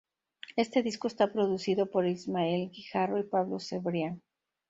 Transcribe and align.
Este 0.55 0.81
disco 0.81 1.07
está 1.07 1.31
producido 1.31 1.91
por 1.91 2.07
Ismael 2.07 2.71
Guijarro 2.71 3.19
y 3.19 3.23
Pablo 3.23 3.59
Cebrián. 3.59 4.19